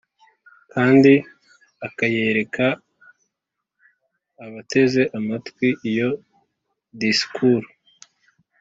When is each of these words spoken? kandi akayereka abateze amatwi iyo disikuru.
kandi 0.73 1.13
akayereka 1.87 2.65
abateze 4.45 5.01
amatwi 5.17 5.67
iyo 5.89 6.09
disikuru. 6.99 7.67